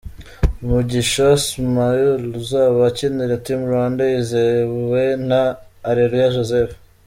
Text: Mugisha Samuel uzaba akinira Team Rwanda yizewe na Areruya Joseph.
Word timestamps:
Mugisha 0.67 1.27
Samuel 1.45 2.23
uzaba 2.41 2.79
akinira 2.91 3.41
Team 3.45 3.61
Rwanda 3.69 4.01
yizewe 4.11 5.03
na 5.29 5.41
Areruya 5.89 6.33
Joseph. 6.35 6.73